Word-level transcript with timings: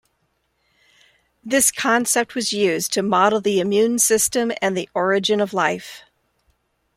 This 1.43 1.69
concept 1.69 2.33
was 2.33 2.51
used 2.51 2.91
to 2.93 3.03
model 3.03 3.39
the 3.39 3.59
immune 3.59 3.99
system 3.99 4.51
and 4.59 4.75
the 4.75 4.89
origin 4.95 5.39
of 5.39 5.53
life. 5.53 6.01